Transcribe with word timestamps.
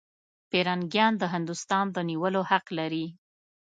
پیرنګیان 0.49 1.13
د 1.17 1.23
هندوستان 1.33 1.85
د 1.91 1.97
نیولو 2.09 2.41
حق 2.49 2.65
لري. 2.79 3.05